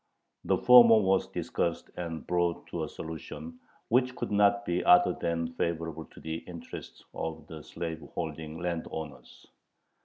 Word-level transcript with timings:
The 0.45 0.57
former 0.57 0.97
was 0.97 1.27
discussed 1.27 1.91
and 1.95 2.25
brought 2.25 2.65
to 2.71 2.83
a 2.85 2.89
solution, 2.89 3.59
which 3.89 4.15
could 4.15 4.31
not 4.31 4.65
be 4.65 4.83
other 4.83 5.13
than 5.13 5.53
favorable 5.53 6.05
to 6.05 6.19
the 6.19 6.37
interests 6.37 7.03
of 7.13 7.45
the 7.45 7.61
slaveholding 7.61 8.57
landowners. 8.57 9.45